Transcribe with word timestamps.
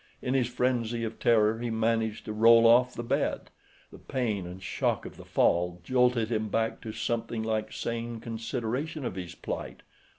In 0.19 0.33
his 0.33 0.47
frenzy 0.47 1.03
of 1.03 1.19
terror 1.19 1.59
he 1.59 1.69
managed 1.69 2.25
to 2.25 2.33
roll 2.33 2.65
off 2.65 2.95
the 2.95 3.03
bed. 3.03 3.51
The 3.91 3.99
pain 3.99 4.47
and 4.47 4.59
shock 4.63 5.05
of 5.05 5.15
the 5.15 5.23
fall 5.23 5.79
jolted 5.83 6.31
him 6.31 6.49
back 6.49 6.81
to 6.81 6.91
something 6.91 7.43
like 7.43 7.71
sane 7.71 8.19
consideration 8.19 9.05
of 9.05 9.13
his 9.13 9.35
plight. 9.35 9.83